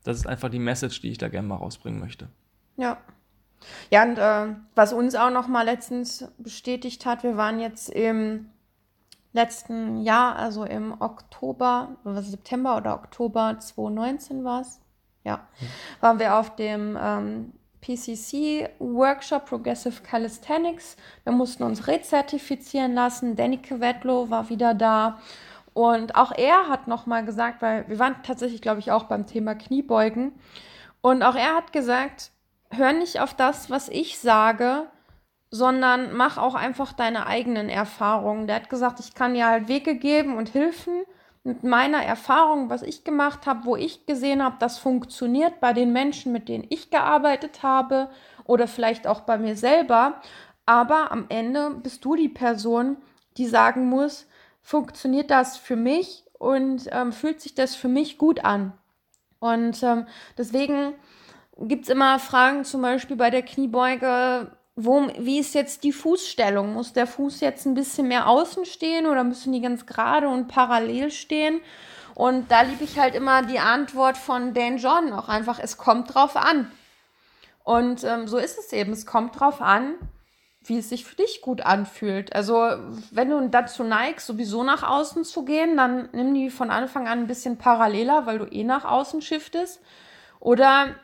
Das 0.02 0.16
ist 0.16 0.26
einfach 0.26 0.50
die 0.50 0.58
Message, 0.58 1.00
die 1.00 1.10
ich 1.10 1.18
da 1.18 1.28
gerne 1.28 1.48
mal 1.48 1.56
rausbringen 1.56 2.00
möchte. 2.00 2.28
Ja, 2.76 2.98
ja, 3.90 4.02
und 4.02 4.18
äh, 4.18 4.54
was 4.74 4.92
uns 4.92 5.14
auch 5.14 5.30
noch 5.30 5.48
mal 5.48 5.64
letztens 5.64 6.28
bestätigt 6.38 7.06
hat, 7.06 7.22
wir 7.22 7.36
waren 7.36 7.60
jetzt 7.60 7.90
im 7.90 8.50
letzten 9.32 10.02
Jahr, 10.02 10.36
also 10.36 10.64
im 10.64 11.00
Oktober, 11.00 11.96
September 12.04 12.76
oder 12.76 12.94
Oktober 12.94 13.56
2019 13.58 14.44
war 14.44 14.60
es, 14.60 14.80
ja, 15.24 15.46
waren 16.00 16.18
wir 16.18 16.36
auf 16.36 16.54
dem 16.56 16.96
ähm, 17.00 17.52
PCC 17.84 18.70
Workshop 18.78 19.44
Progressive 19.46 20.02
Calisthenics. 20.02 20.96
Wir 21.24 21.32
mussten 21.32 21.64
uns 21.64 21.86
rezertifizieren 21.86 22.94
lassen. 22.94 23.36
Dennike 23.36 23.80
Wedlow 23.80 24.30
war 24.30 24.48
wieder 24.48 24.72
da. 24.72 25.18
Und 25.74 26.14
auch 26.14 26.32
er 26.32 26.68
hat 26.68 26.86
nochmal 26.86 27.24
gesagt, 27.24 27.60
weil 27.60 27.86
wir 27.88 27.98
waren 27.98 28.16
tatsächlich, 28.22 28.62
glaube 28.62 28.80
ich, 28.80 28.90
auch 28.90 29.04
beim 29.04 29.26
Thema 29.26 29.54
Kniebeugen. 29.54 30.32
Und 31.02 31.22
auch 31.22 31.34
er 31.34 31.56
hat 31.56 31.72
gesagt, 31.72 32.30
hör 32.76 32.92
nicht 32.92 33.20
auf 33.20 33.34
das, 33.34 33.70
was 33.70 33.88
ich 33.88 34.18
sage, 34.18 34.86
sondern 35.50 36.16
mach 36.16 36.36
auch 36.36 36.54
einfach 36.54 36.92
deine 36.92 37.26
eigenen 37.26 37.68
Erfahrungen. 37.68 38.46
Der 38.46 38.56
hat 38.56 38.70
gesagt, 38.70 39.00
ich 39.00 39.14
kann 39.14 39.34
dir 39.34 39.46
halt 39.46 39.68
Wege 39.68 39.96
geben 39.96 40.36
und 40.36 40.48
Hilfen 40.48 41.04
mit 41.44 41.62
meiner 41.62 42.02
Erfahrung, 42.02 42.70
was 42.70 42.82
ich 42.82 43.04
gemacht 43.04 43.46
habe, 43.46 43.66
wo 43.66 43.76
ich 43.76 44.06
gesehen 44.06 44.42
habe, 44.42 44.56
das 44.58 44.78
funktioniert 44.78 45.60
bei 45.60 45.74
den 45.74 45.92
Menschen, 45.92 46.32
mit 46.32 46.48
denen 46.48 46.66
ich 46.70 46.90
gearbeitet 46.90 47.62
habe 47.62 48.08
oder 48.44 48.66
vielleicht 48.66 49.06
auch 49.06 49.20
bei 49.20 49.36
mir 49.36 49.54
selber. 49.56 50.20
Aber 50.66 51.12
am 51.12 51.26
Ende 51.28 51.70
bist 51.70 52.04
du 52.04 52.16
die 52.16 52.30
Person, 52.30 52.96
die 53.36 53.46
sagen 53.46 53.88
muss, 53.88 54.26
funktioniert 54.62 55.30
das 55.30 55.58
für 55.58 55.76
mich 55.76 56.24
und 56.38 56.88
ähm, 56.90 57.12
fühlt 57.12 57.42
sich 57.42 57.54
das 57.54 57.74
für 57.74 57.88
mich 57.88 58.16
gut 58.16 58.44
an. 58.44 58.72
Und 59.38 59.82
ähm, 59.82 60.06
deswegen 60.38 60.94
gibt 61.58 61.84
es 61.84 61.90
immer 61.90 62.18
Fragen, 62.18 62.64
zum 62.64 62.82
Beispiel 62.82 63.16
bei 63.16 63.30
der 63.30 63.42
Kniebeuge, 63.42 64.50
wo, 64.76 65.06
wie 65.18 65.38
ist 65.38 65.54
jetzt 65.54 65.84
die 65.84 65.92
Fußstellung? 65.92 66.72
Muss 66.72 66.92
der 66.92 67.06
Fuß 67.06 67.40
jetzt 67.40 67.64
ein 67.64 67.74
bisschen 67.74 68.08
mehr 68.08 68.28
außen 68.28 68.64
stehen 68.64 69.06
oder 69.06 69.22
müssen 69.22 69.52
die 69.52 69.60
ganz 69.60 69.86
gerade 69.86 70.28
und 70.28 70.48
parallel 70.48 71.10
stehen? 71.10 71.60
Und 72.14 72.50
da 72.50 72.62
liebe 72.62 72.84
ich 72.84 72.98
halt 72.98 73.14
immer 73.14 73.42
die 73.42 73.58
Antwort 73.58 74.16
von 74.16 74.54
Dan 74.54 74.78
John 74.78 75.12
auch 75.12 75.28
einfach, 75.28 75.58
es 75.58 75.76
kommt 75.76 76.14
drauf 76.14 76.36
an. 76.36 76.70
Und 77.62 78.04
ähm, 78.04 78.28
so 78.28 78.38
ist 78.38 78.58
es 78.58 78.72
eben, 78.72 78.92
es 78.92 79.06
kommt 79.06 79.38
drauf 79.38 79.60
an, 79.60 79.94
wie 80.62 80.78
es 80.78 80.88
sich 80.88 81.04
für 81.04 81.16
dich 81.16 81.40
gut 81.40 81.60
anfühlt. 81.60 82.34
Also 82.34 82.76
wenn 83.10 83.30
du 83.30 83.48
dazu 83.48 83.84
neigst, 83.84 84.26
sowieso 84.26 84.62
nach 84.64 84.82
außen 84.82 85.24
zu 85.24 85.44
gehen, 85.44 85.76
dann 85.76 86.08
nimm 86.12 86.34
die 86.34 86.50
von 86.50 86.70
Anfang 86.70 87.08
an 87.08 87.20
ein 87.20 87.26
bisschen 87.26 87.58
paralleler, 87.58 88.26
weil 88.26 88.38
du 88.38 88.44
eh 88.46 88.64
nach 88.64 88.84
außen 88.84 89.22
shiftest. 89.22 89.80
Oder 90.40 90.94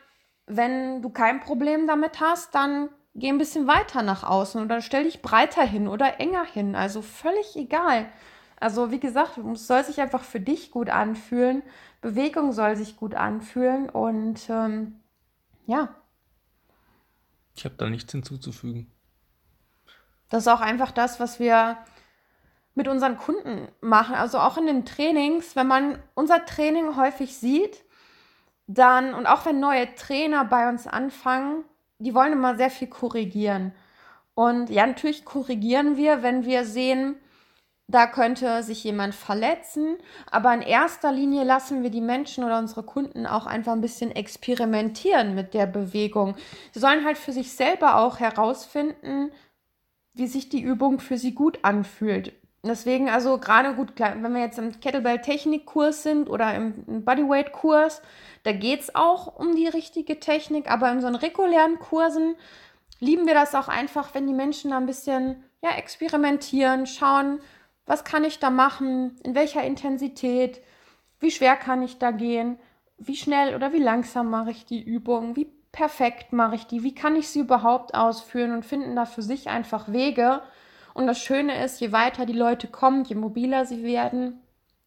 wenn 0.47 1.01
du 1.01 1.09
kein 1.09 1.39
Problem 1.39 1.87
damit 1.87 2.19
hast, 2.19 2.55
dann 2.55 2.89
geh 3.15 3.29
ein 3.29 3.37
bisschen 3.37 3.67
weiter 3.67 4.03
nach 4.03 4.23
außen 4.23 4.63
oder 4.63 4.81
stell 4.81 5.03
dich 5.03 5.21
breiter 5.21 5.63
hin 5.63 5.87
oder 5.87 6.19
enger 6.19 6.45
hin. 6.45 6.75
Also 6.75 7.01
völlig 7.01 7.55
egal. 7.55 8.11
Also 8.59 8.91
wie 8.91 8.99
gesagt, 8.99 9.37
es 9.37 9.67
soll 9.67 9.83
sich 9.83 9.99
einfach 10.01 10.23
für 10.23 10.39
dich 10.39 10.71
gut 10.71 10.89
anfühlen. 10.89 11.63
Bewegung 12.01 12.51
soll 12.51 12.75
sich 12.75 12.95
gut 12.95 13.15
anfühlen 13.15 13.89
und 13.89 14.49
ähm, 14.49 14.99
ja. 15.65 15.95
Ich 17.55 17.65
habe 17.65 17.75
da 17.75 17.89
nichts 17.89 18.11
hinzuzufügen. 18.11 18.91
Das 20.29 20.43
ist 20.43 20.47
auch 20.47 20.61
einfach 20.61 20.91
das, 20.91 21.19
was 21.19 21.39
wir 21.39 21.77
mit 22.75 22.87
unseren 22.87 23.17
Kunden 23.17 23.67
machen. 23.81 24.15
Also 24.15 24.39
auch 24.39 24.57
in 24.57 24.65
den 24.65 24.85
Trainings, 24.85 25.55
wenn 25.55 25.67
man 25.67 26.01
unser 26.13 26.45
Training 26.45 26.95
häufig 26.95 27.35
sieht, 27.37 27.83
dann, 28.73 29.13
und 29.13 29.25
auch 29.25 29.45
wenn 29.45 29.59
neue 29.59 29.93
Trainer 29.95 30.45
bei 30.45 30.69
uns 30.69 30.87
anfangen, 30.87 31.63
die 31.99 32.13
wollen 32.13 32.33
immer 32.33 32.55
sehr 32.55 32.69
viel 32.69 32.87
korrigieren. 32.87 33.73
Und 34.33 34.69
ja, 34.69 34.87
natürlich 34.87 35.25
korrigieren 35.25 35.97
wir, 35.97 36.23
wenn 36.23 36.45
wir 36.45 36.65
sehen, 36.65 37.15
da 37.87 38.07
könnte 38.07 38.63
sich 38.63 38.83
jemand 38.83 39.13
verletzen. 39.13 39.97
Aber 40.29 40.53
in 40.53 40.61
erster 40.61 41.11
Linie 41.11 41.43
lassen 41.43 41.83
wir 41.83 41.89
die 41.89 42.01
Menschen 42.01 42.43
oder 42.43 42.57
unsere 42.57 42.83
Kunden 42.83 43.27
auch 43.27 43.45
einfach 43.45 43.73
ein 43.73 43.81
bisschen 43.81 44.11
experimentieren 44.11 45.35
mit 45.35 45.53
der 45.53 45.67
Bewegung. 45.67 46.35
Sie 46.71 46.79
sollen 46.79 47.05
halt 47.05 47.17
für 47.17 47.33
sich 47.33 47.51
selber 47.53 47.97
auch 47.97 48.19
herausfinden, 48.19 49.31
wie 50.13 50.27
sich 50.27 50.49
die 50.49 50.61
Übung 50.61 50.99
für 50.99 51.17
sie 51.17 51.33
gut 51.33 51.59
anfühlt. 51.63 52.33
Deswegen, 52.63 53.09
also 53.09 53.39
gerade 53.39 53.73
gut, 53.73 53.93
wenn 53.97 54.33
wir 54.33 54.41
jetzt 54.41 54.59
im 54.59 54.79
Kettlebell-Technik-Kurs 54.79 56.03
sind 56.03 56.29
oder 56.29 56.53
im 56.53 57.03
Bodyweight-Kurs, 57.03 58.03
da 58.43 58.51
geht 58.51 58.81
es 58.81 58.95
auch 58.95 59.35
um 59.39 59.55
die 59.55 59.67
richtige 59.67 60.19
Technik, 60.19 60.69
aber 60.69 60.91
in 60.91 61.01
so 61.01 61.07
regulären 61.07 61.79
Kursen 61.79 62.35
lieben 62.99 63.25
wir 63.25 63.33
das 63.33 63.55
auch 63.55 63.67
einfach, 63.67 64.13
wenn 64.13 64.27
die 64.27 64.33
Menschen 64.33 64.71
da 64.71 64.77
ein 64.77 64.85
bisschen 64.85 65.43
ja, 65.61 65.71
experimentieren, 65.71 66.85
schauen, 66.85 67.39
was 67.87 68.03
kann 68.03 68.23
ich 68.23 68.37
da 68.37 68.51
machen, 68.51 69.19
in 69.23 69.33
welcher 69.33 69.63
Intensität, 69.63 70.61
wie 71.19 71.31
schwer 71.31 71.55
kann 71.55 71.81
ich 71.81 71.97
da 71.97 72.11
gehen, 72.11 72.59
wie 72.99 73.15
schnell 73.15 73.55
oder 73.55 73.73
wie 73.73 73.79
langsam 73.79 74.29
mache 74.29 74.51
ich 74.51 74.67
die 74.67 74.83
Übung, 74.83 75.35
wie 75.35 75.51
perfekt 75.71 76.31
mache 76.31 76.55
ich 76.55 76.67
die, 76.67 76.83
wie 76.83 76.93
kann 76.93 77.15
ich 77.15 77.29
sie 77.29 77.39
überhaupt 77.39 77.95
ausführen 77.95 78.53
und 78.53 78.65
finden 78.65 78.95
da 78.95 79.05
für 79.05 79.23
sich 79.23 79.49
einfach 79.49 79.91
Wege, 79.91 80.41
und 81.01 81.07
das 81.07 81.19
Schöne 81.19 81.63
ist, 81.63 81.81
je 81.81 81.91
weiter 81.91 82.25
die 82.25 82.33
Leute 82.33 82.67
kommen, 82.67 83.03
je 83.03 83.15
mobiler 83.15 83.65
sie 83.65 83.83
werden, 83.83 84.39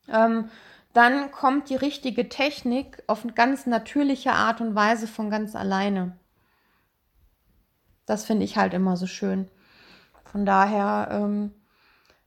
ähm, 0.09 0.49
dann 0.93 1.33
kommt 1.33 1.71
die 1.71 1.77
richtige 1.77 2.29
Technik 2.29 3.03
auf 3.09 3.25
eine 3.25 3.33
ganz 3.33 3.67
natürliche 3.67 4.33
Art 4.33 4.61
und 4.61 4.75
Weise 4.75 5.09
von 5.09 5.29
ganz 5.29 5.57
alleine. 5.57 6.17
Das 8.07 8.25
finde 8.25 8.45
ich 8.45 8.57
halt 8.57 8.75
immer 8.75 8.97
so 8.97 9.07
schön. 9.07 9.51
Von 10.25 10.47
daher 10.47 11.09
ähm, 11.11 11.53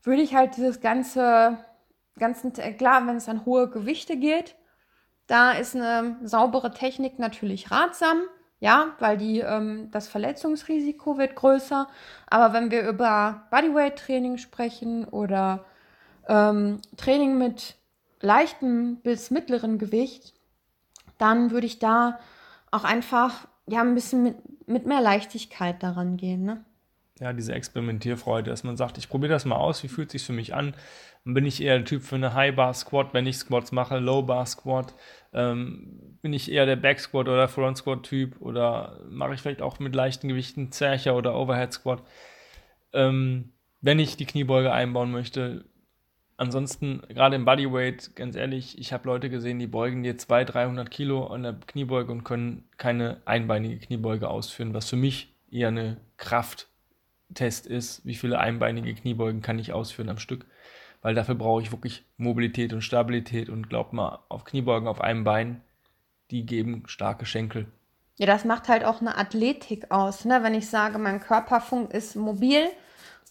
würde 0.04 0.22
ich 0.22 0.36
halt 0.36 0.58
dieses 0.58 0.82
ganze, 0.82 1.58
ganzen, 2.18 2.54
klar, 2.54 3.08
wenn 3.08 3.18
es 3.18 3.30
an 3.30 3.46
hohe 3.46 3.70
Gewichte 3.70 4.18
geht, 4.18 4.56
da 5.28 5.52
ist 5.52 5.76
eine 5.76 6.18
saubere 6.24 6.72
Technik 6.72 7.20
natürlich 7.20 7.72
ratsam. 7.72 8.22
Ja, 8.60 8.96
weil 9.00 9.18
die, 9.18 9.40
ähm, 9.40 9.92
das 9.92 10.08
Verletzungsrisiko 10.08 11.18
wird 11.18 11.36
größer. 11.36 11.88
Aber 12.28 12.54
wenn 12.54 12.72
wir 12.72 12.88
über 12.88 13.44
Bodyweight-Training 13.52 14.38
sprechen 14.38 15.06
oder 15.06 15.66
ähm, 16.28 16.80
Training 16.98 17.38
mit 17.38 17.76
leichtem 18.20 18.98
bis 18.98 19.30
mittleren 19.30 19.78
Gewicht, 19.78 20.34
dann 21.20 21.52
würde 21.52 21.68
ich 21.68 21.80
da 21.80 22.20
auch 22.72 22.84
einfach 22.84 23.48
ja 23.68 23.82
ein 23.82 23.94
bisschen 23.94 24.24
mit, 24.24 24.68
mit 24.68 24.86
mehr 24.86 25.02
Leichtigkeit 25.02 25.84
daran 25.84 26.18
gehen. 26.18 26.44
Ne? 26.44 26.66
Ja, 27.20 27.34
diese 27.34 27.54
Experimentierfreude, 27.54 28.52
dass 28.52 28.64
man 28.64 28.78
sagt, 28.78 28.98
ich 29.00 29.10
probiere 29.10 29.34
das 29.34 29.46
mal 29.46 29.56
aus, 29.56 29.82
wie 29.84 29.88
fühlt 29.88 30.10
es 30.10 30.12
sich 30.14 30.24
für 30.24 30.34
mich 30.34 30.54
an? 30.54 30.76
Bin 31.24 31.46
ich 31.46 31.62
eher 31.62 31.78
der 31.78 31.86
Typ 31.86 32.04
für 32.04 32.16
eine 32.16 32.34
High-Bar-Squat, 32.36 33.14
wenn 33.14 33.26
ich 33.26 33.38
Squats 33.38 33.72
mache, 33.72 33.98
Low-Bar-Squat. 33.98 34.94
Ähm, 35.34 36.18
bin 36.22 36.32
ich 36.32 36.52
eher 36.52 36.66
der 36.68 36.76
Back-Squat 36.76 37.28
oder 37.28 37.48
Front-Squat-Typ 37.48 38.40
oder 38.40 39.02
mache 39.10 39.34
ich 39.34 39.42
vielleicht 39.42 39.64
auch 39.64 39.80
mit 39.80 39.96
leichten 39.96 40.28
Gewichten 40.28 40.72
Zercher 40.72 41.16
oder 41.16 41.36
Overhead-Squat, 41.36 42.04
ähm, 42.94 43.52
wenn 43.82 44.00
ich 44.00 44.16
die 44.16 44.26
Kniebeuge 44.26 44.72
einbauen 44.72 45.12
möchte. 45.12 45.66
Ansonsten, 46.38 47.02
gerade 47.10 47.36
im 47.36 47.46
Bodyweight, 47.46 48.16
ganz 48.16 48.36
ehrlich, 48.36 48.78
ich 48.78 48.94
habe 48.94 49.08
Leute 49.10 49.32
gesehen, 49.32 49.58
die 49.58 49.66
beugen 49.66 50.04
dir 50.04 50.18
200, 50.18 50.54
300 50.54 50.92
Kilo 50.92 51.26
an 51.28 51.42
der 51.42 51.54
Kniebeuge 51.54 52.12
und 52.12 52.24
können 52.24 52.70
keine 52.78 53.22
einbeinige 53.26 53.80
Kniebeuge 53.80 54.30
ausführen, 54.30 54.76
was 54.76 54.88
für 54.88 54.98
mich 54.98 55.36
eher 55.50 55.70
eine 55.70 55.98
Krafttest 57.30 57.68
ist. 57.68 58.06
Wie 58.06 58.16
viele 58.16 58.40
einbeinige 58.40 58.94
Kniebeugen 58.94 59.42
kann 59.42 59.60
ich 59.60 59.74
ausführen 59.74 60.10
am 60.10 60.20
Stück? 60.20 60.46
weil 61.02 61.16
dafür 61.16 61.36
brauche 61.36 61.62
ich 61.62 61.72
wirklich 61.72 62.06
Mobilität 62.18 62.74
und 62.74 62.82
Stabilität 62.82 63.50
und 63.50 63.70
glaubt 63.70 63.94
mal, 63.94 64.20
auf 64.30 64.44
Kniebeugen 64.46 64.88
auf 64.88 65.02
einem 65.02 65.24
Bein, 65.24 65.62
die 66.32 66.46
geben 66.46 66.84
starke 66.88 67.26
Schenkel. 67.26 67.68
Ja, 68.18 68.26
das 68.26 68.46
macht 68.46 68.68
halt 68.68 68.84
auch 68.84 69.00
eine 69.00 69.18
Athletik 69.18 69.92
aus, 69.92 70.26
ne? 70.26 70.42
Wenn 70.42 70.56
ich 70.56 70.70
sage, 70.70 70.98
mein 70.98 71.22
Körperfunk 71.22 71.94
ist 71.94 72.16
mobil, 72.16 72.68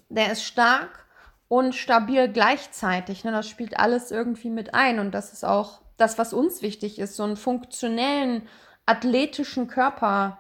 der 0.09 0.33
ist 0.33 0.45
stark 0.45 1.07
und 1.49 1.75
stabil 1.75 2.29
gleichzeitig. 2.29 3.25
Ne? 3.25 3.33
Das 3.33 3.49
spielt 3.49 3.79
alles 3.79 4.11
irgendwie 4.11 4.51
mit 4.51 4.75
ein 4.75 5.01
und 5.01 5.13
das 5.13 5.33
ist 5.33 5.45
auch 5.45 5.81
das, 5.97 6.19
was 6.19 6.33
uns 6.33 6.63
wichtig 6.63 6.99
ist, 6.99 7.17
so 7.17 7.25
einen 7.25 7.37
funktionellen, 7.37 8.49
athletischen 8.87 9.67
Körper 9.67 10.39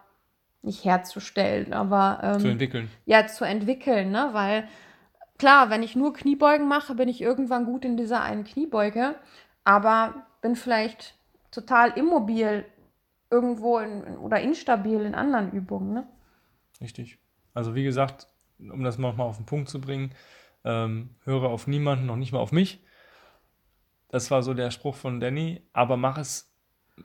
nicht 0.67 0.85
herzustellen, 0.85 1.73
aber 1.73 2.21
ähm, 2.23 2.41
zu 2.41 2.49
entwickeln. 2.49 2.91
Ja, 3.07 3.27
zu 3.27 3.45
entwickeln, 3.45 4.11
ne? 4.11 4.31
Weil 4.33 4.69
klar, 5.39 5.71
wenn 5.71 5.83
ich 5.83 5.97
nur 5.97 6.13
Kniebeugen 6.13 6.69
mache, 6.69 6.95
bin 6.95 7.09
ich 7.09 7.23
irgendwann 7.23 7.65
gut 7.65 7.85
in 7.85 7.97
dieser 7.97 8.23
einen 8.23 8.45
Kniebeuge, 8.45 9.15
aber 9.65 10.27
bin 10.43 10.57
vielleicht 10.57 11.15
total 11.51 11.91
immobil 11.97 12.65
irgendwo 13.31 13.79
in, 13.79 14.19
oder 14.19 14.41
instabil 14.41 15.01
in 15.01 15.15
anderen 15.15 15.53
Übungen. 15.53 15.95
Ne? 15.95 16.07
Richtig. 16.81 17.19
Also 17.55 17.75
wie 17.75 17.85
gesagt, 17.85 18.29
um 18.59 18.85
das 18.85 18.99
nochmal 18.99 19.27
auf 19.27 19.37
den 19.37 19.47
Punkt 19.47 19.69
zu 19.69 19.81
bringen, 19.81 20.13
ähm, 20.65 21.17
höre 21.25 21.45
auf 21.45 21.67
niemanden, 21.67 22.07
noch 22.07 22.17
nicht 22.17 22.33
mal 22.33 22.39
auf 22.39 22.53
mich. 22.53 22.85
Das 24.09 24.31
war 24.31 24.43
so 24.43 24.55
der 24.55 24.71
Spruch 24.71 24.95
von 24.95 25.21
Danny, 25.21 25.63
aber 25.73 25.97
mach 25.97 26.19
es 26.19 26.56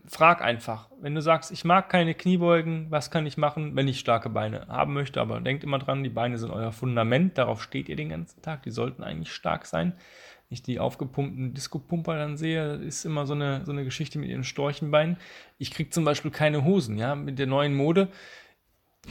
frag 0.06 0.42
einfach. 0.42 0.90
Wenn 1.02 1.16
du 1.16 1.22
sagst, 1.22 1.52
ich 1.52 1.66
mag 1.66 1.90
keine 1.90 2.14
Kniebeugen, 2.14 2.88
was 2.90 3.12
kann 3.12 3.26
ich 3.26 3.38
machen, 3.38 3.76
wenn 3.76 3.88
ich 3.88 4.00
starke 4.00 4.30
Beine 4.30 4.68
haben 4.68 4.94
möchte? 4.94 5.20
Aber 5.22 5.42
denkt 5.42 5.64
immer 5.64 5.80
dran, 5.80 6.04
die 6.04 6.10
Beine 6.10 6.38
sind 6.38 6.52
euer 6.52 6.72
Fundament, 6.72 7.38
darauf 7.38 7.62
steht 7.62 7.90
ihr 7.90 7.96
den 7.96 8.10
ganzen 8.10 8.42
Tag. 8.42 8.64
Die 8.64 8.72
sollten 8.72 9.04
eigentlich 9.04 9.34
stark 9.34 9.66
sein. 9.66 9.94
Ich 10.50 10.62
die 10.62 10.80
aufgepumpten 10.80 11.54
Disco-Pumper 11.54 12.18
dann 12.18 12.36
sehe, 12.36 12.74
ist 12.76 13.06
immer 13.06 13.26
so 13.26 13.34
eine, 13.34 13.66
so 13.66 13.72
eine 13.72 13.86
Geschichte 13.86 14.20
mit 14.20 14.30
ihren 14.30 14.44
Storchenbeinen. 14.44 15.18
Ich 15.58 15.72
kriege 15.72 15.90
zum 15.90 16.04
Beispiel 16.04 16.32
keine 16.32 16.66
Hosen, 16.66 16.98
ja, 16.98 17.16
mit 17.16 17.40
der 17.40 17.48
neuen 17.48 17.74
Mode. 17.74 18.10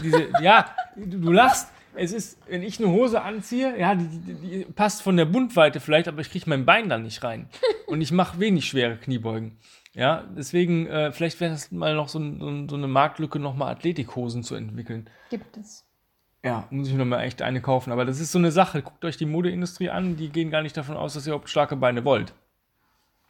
Diese, 0.02 0.28
ja, 0.42 0.66
du 0.96 1.32
lachst. 1.32 1.72
Es 2.00 2.12
ist, 2.12 2.38
wenn 2.48 2.62
ich 2.62 2.78
eine 2.78 2.90
Hose 2.90 3.20
anziehe, 3.20 3.78
ja, 3.78 3.94
die, 3.94 4.08
die, 4.08 4.34
die 4.34 4.64
passt 4.64 5.02
von 5.02 5.18
der 5.18 5.26
Bundweite 5.26 5.80
vielleicht, 5.80 6.08
aber 6.08 6.22
ich 6.22 6.30
kriege 6.30 6.48
mein 6.48 6.64
Bein 6.64 6.88
da 6.88 6.96
nicht 6.96 7.22
rein. 7.22 7.50
Und 7.86 8.00
ich 8.00 8.10
mache 8.10 8.40
wenig 8.40 8.66
schwere 8.66 8.96
Kniebeugen. 8.96 9.58
Ja, 9.92 10.24
deswegen, 10.34 10.86
äh, 10.86 11.12
vielleicht 11.12 11.40
wäre 11.40 11.52
das 11.52 11.70
mal 11.70 11.94
noch 11.94 12.08
so, 12.08 12.18
ein, 12.18 12.68
so 12.70 12.76
eine 12.76 12.88
Marktlücke, 12.88 13.38
nochmal 13.38 13.74
Athletikhosen 13.74 14.42
zu 14.42 14.54
entwickeln. 14.54 15.10
Gibt 15.28 15.58
es. 15.58 15.84
Ja, 16.42 16.66
muss 16.70 16.86
ich 16.86 16.94
mir 16.94 17.00
nochmal 17.00 17.24
echt 17.24 17.42
eine 17.42 17.60
kaufen. 17.60 17.92
Aber 17.92 18.06
das 18.06 18.18
ist 18.18 18.32
so 18.32 18.38
eine 18.38 18.50
Sache. 18.50 18.80
Guckt 18.80 19.04
euch 19.04 19.18
die 19.18 19.26
Modeindustrie 19.26 19.90
an, 19.90 20.16
die 20.16 20.30
gehen 20.30 20.50
gar 20.50 20.62
nicht 20.62 20.76
davon 20.76 20.96
aus, 20.96 21.12
dass 21.12 21.26
ihr 21.26 21.34
überhaupt 21.34 21.50
starke 21.50 21.76
Beine 21.76 22.04
wollt. 22.06 22.32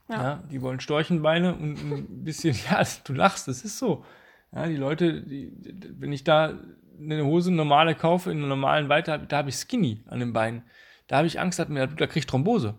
Ja. 0.08 0.22
ja 0.22 0.42
die 0.50 0.62
wollen 0.62 0.78
Storchenbeine 0.78 1.54
und 1.54 1.76
ein 1.78 2.24
bisschen, 2.24 2.56
ja, 2.70 2.82
du 3.04 3.14
lachst, 3.14 3.48
das 3.48 3.62
ist 3.62 3.78
so. 3.78 4.04
Ja, 4.52 4.66
die 4.66 4.76
Leute, 4.76 5.22
die, 5.22 5.52
wenn 5.98 6.12
ich 6.12 6.24
da 6.24 6.54
eine 7.00 7.24
Hose 7.24 7.52
normale 7.52 7.94
kaufe 7.94 8.30
in 8.30 8.38
einer 8.38 8.48
normalen 8.48 8.88
Weite, 8.88 9.18
da 9.18 9.38
habe 9.38 9.48
ich 9.48 9.56
Skinny 9.56 10.02
an 10.08 10.20
den 10.20 10.32
Beinen. 10.32 10.62
Da 11.06 11.18
habe 11.18 11.26
ich 11.26 11.40
Angst, 11.40 11.58
dass 11.58 11.68
mir, 11.68 11.86
da 11.86 12.06
kriege 12.06 12.20
ich 12.20 12.26
Thrombose. 12.26 12.74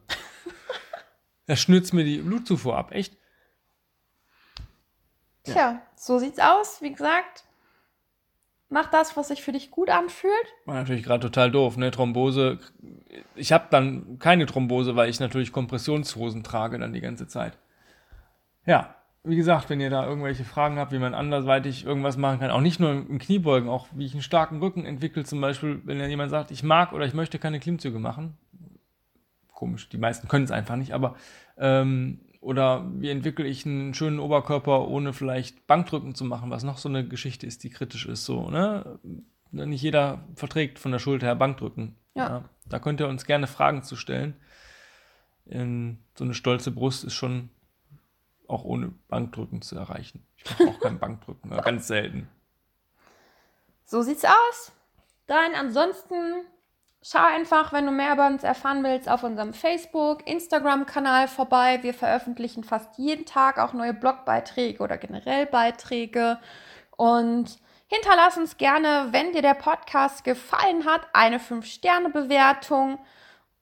da 1.48 1.56
schnürzt 1.56 1.94
mir 1.94 2.04
die 2.04 2.20
Blutzufuhr 2.20 2.78
ab, 2.78 2.92
echt. 2.92 3.18
Tja, 5.44 5.56
ja. 5.56 5.82
so 5.96 6.20
sieht's 6.20 6.40
aus. 6.40 6.82
Wie 6.82 6.92
gesagt, 6.92 7.44
mach 8.70 8.90
das, 8.90 9.18
was 9.18 9.28
sich 9.30 9.42
für 9.42 9.52
dich 9.52 9.72
gut 9.72 9.90
anfühlt. 9.90 10.34
War 10.66 10.76
natürlich 10.76 11.04
gerade 11.04 11.22
total 11.22 11.52
doof, 11.52 11.78
ne? 11.78 11.92
Thrombose. 11.92 12.60
Ich 13.36 13.52
habe 13.52 13.68
dann 13.70 14.20
keine 14.20 14.46
Thrombose, 14.46 14.96
weil 14.96 15.10
ich 15.10 15.20
natürlich 15.20 15.52
Kompressionshosen 15.52 16.44
trage 16.44 16.80
dann 16.80 16.94
die 16.94 17.02
ganze 17.02 17.28
Zeit. 17.28 17.58
Ja, 18.66 18.96
wie 19.24 19.36
gesagt, 19.36 19.70
wenn 19.70 19.80
ihr 19.80 19.92
da 19.92 20.08
irgendwelche 20.08 20.44
Fragen 20.44 20.78
habt, 20.78 20.92
wie 20.92 21.00
man 21.00 21.14
andersweitig 21.14 21.86
irgendwas 21.86 22.18
machen 22.18 22.40
kann, 22.40 22.50
auch 22.50 22.62
nicht 22.62 22.80
nur 22.80 22.92
im 22.92 23.20
Kniebeugen, 23.20 23.70
auch 23.70 23.88
wie 23.94 24.06
ich 24.06 24.14
einen 24.14 24.24
starken 24.24 24.60
Rücken 24.60 24.86
entwickle, 24.86 25.24
zum 25.24 25.42
Beispiel, 25.42 25.82
wenn 25.86 26.00
jemand 26.10 26.32
sagt, 26.32 26.50
ich 26.50 26.64
mag 26.64 26.92
oder 26.92 27.06
ich 27.06 27.14
möchte 27.14 27.38
keine 27.38 27.60
Klimmzüge 27.60 28.00
machen. 28.00 28.38
Komisch, 29.54 29.90
die 29.90 30.00
meisten 30.00 30.28
können 30.28 30.46
es 30.46 30.52
einfach 30.52 30.76
nicht, 30.76 30.94
aber 30.94 31.16
ähm, 31.58 32.22
oder 32.40 32.90
wie 32.96 33.12
entwickle 33.12 33.46
ich 33.46 33.68
einen 33.68 33.94
schönen 33.94 34.20
Oberkörper, 34.20 34.88
ohne 34.88 35.14
vielleicht 35.14 35.68
Bankdrücken 35.68 36.16
zu 36.16 36.26
machen, 36.26 36.50
was 36.50 36.64
noch 36.64 36.80
so 36.80 36.90
eine 36.90 37.08
Geschichte 37.08 37.46
ist, 37.46 37.64
die 37.64 37.70
kritisch 37.70 38.08
ist, 38.08 38.26
so, 38.26 38.50
ne? 38.50 39.00
Nicht 39.52 39.84
jeder 39.84 40.24
verträgt 40.36 40.80
von 40.80 40.92
der 40.92 41.00
Schulter 41.00 41.28
her 41.28 41.36
Bankdrücken. 41.36 41.96
Ja. 42.16 42.30
ja. 42.30 42.50
Da 42.68 42.80
könnt 42.80 43.00
ihr 43.02 43.08
uns 43.08 43.26
gerne 43.26 43.48
Fragen 43.48 43.84
zu 43.84 43.96
stellen. 43.96 44.36
In, 45.46 46.00
so 46.16 46.24
eine 46.24 46.34
stolze 46.34 46.72
Brust 46.72 47.04
ist 47.04 47.14
schon 47.14 47.50
auch 48.52 48.64
ohne 48.64 48.94
Bankdrücken 49.08 49.62
zu 49.62 49.76
erreichen. 49.76 50.26
Ich 50.38 50.60
mache 50.60 50.70
auch 50.70 50.80
kein 50.80 51.00
Bankdrücken, 51.00 51.50
ganz 51.50 51.88
selten. 51.88 52.30
So 53.86 54.02
sieht's 54.02 54.26
aus. 54.26 54.72
Dann 55.28 55.54
ansonsten 55.56 56.46
schau 57.02 57.24
einfach, 57.24 57.74
wenn 57.74 57.86
du 57.86 57.92
mehr 57.92 58.14
über 58.14 58.28
uns 58.28 58.44
erfahren 58.44 58.84
willst, 58.84 59.10
auf 59.10 59.24
unserem 59.24 59.54
Facebook, 59.54 60.28
Instagram-Kanal 60.28 61.28
vorbei. 61.28 61.80
Wir 61.82 61.94
veröffentlichen 61.94 62.64
fast 62.64 62.98
jeden 62.98 63.26
Tag 63.26 63.58
auch 63.58 63.74
neue 63.74 63.94
Blogbeiträge 63.94 64.84
oder 64.84 64.98
generell 64.98 65.46
Beiträge. 65.46 66.40
Und 66.96 67.58
hinterlass 67.88 68.38
uns 68.38 68.58
gerne, 68.58 69.08
wenn 69.12 69.34
dir 69.34 69.42
der 69.42 69.56
Podcast 69.56 70.24
gefallen 70.24 70.86
hat, 70.86 71.02
eine 71.14 71.40
5-Sterne-Bewertung. 71.40 73.00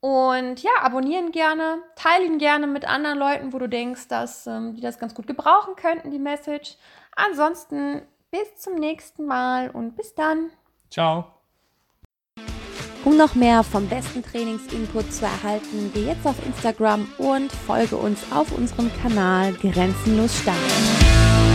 Und 0.02 0.64
ja, 0.64 0.72
abonnieren 0.82 1.32
gerne, 1.32 1.80
teilen 1.96 2.38
gerne 2.38 2.68
mit 2.68 2.86
anderen 2.86 3.20
Leuten, 3.20 3.52
wo 3.52 3.60
du 3.60 3.68
denkst, 3.68 4.08
dass 4.08 4.48
ähm, 4.48 4.76
die 4.76 4.82
das 4.82 4.98
ganz 4.98 5.14
gut 5.14 5.28
gebrauchen 5.28 5.76
könnten, 5.76 6.12
die 6.12 6.20
Message. 6.20 6.78
Ansonsten 7.16 8.02
bis 8.32 8.56
zum 8.58 8.76
nächsten 8.76 9.26
Mal 9.26 9.70
und 9.70 9.98
bis 9.98 10.16
dann. 10.16 10.52
Ciao. 10.90 11.26
Um 13.06 13.18
noch 13.18 13.36
mehr 13.36 13.64
vom 13.64 13.88
besten 13.88 14.24
Trainingsinput 14.24 15.12
zu 15.12 15.26
erhalten, 15.26 15.92
geh 15.94 16.06
jetzt 16.06 16.26
auf 16.26 16.36
Instagram 16.46 17.08
und 17.18 17.52
folge 17.52 17.96
uns 17.96 18.20
auf 18.32 18.52
unserem 18.58 18.92
Kanal 19.02 19.54
Grenzenlos 19.54 20.38
Stark. 20.42 21.19